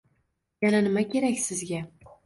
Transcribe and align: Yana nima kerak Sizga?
Yana 0.61 0.79
nima 0.81 1.01
kerak 1.11 1.37
Sizga? 1.45 1.81